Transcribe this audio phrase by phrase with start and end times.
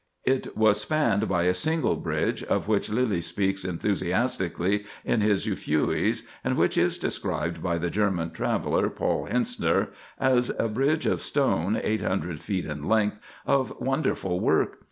[0.23, 6.23] It was spanned by a single bridge, of which Lyly speaks enthusiastically in his "Euphues,"
[6.43, 11.79] and which is described by the German traveller, Paul Hentzner, as "a bridge of stone,
[11.83, 14.79] eight hundred feet in length, of wonderful work.